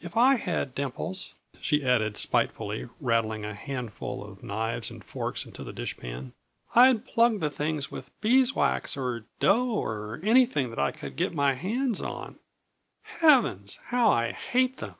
If 0.00 0.16
I 0.16 0.34
had 0.34 0.74
dimples," 0.74 1.34
she 1.60 1.84
added, 1.86 2.16
spitefully 2.16 2.88
rattling 3.00 3.44
a 3.44 3.54
handful 3.54 4.24
of 4.24 4.42
knives 4.42 4.90
and 4.90 5.04
forks 5.04 5.46
into 5.46 5.62
the 5.62 5.72
dishpan, 5.72 6.32
"I'd 6.74 7.06
plug 7.06 7.38
the 7.38 7.48
things 7.48 7.88
with 7.88 8.10
beeswax 8.20 8.96
or 8.96 9.26
dough, 9.38 9.70
or 9.70 10.18
anything 10.24 10.70
that 10.70 10.80
I 10.80 10.90
could 10.90 11.14
get 11.14 11.32
my 11.32 11.54
hands 11.54 12.00
on. 12.00 12.40
Heavens! 13.02 13.78
How 13.84 14.10
I 14.10 14.32
hate 14.32 14.78
them!" 14.78 14.96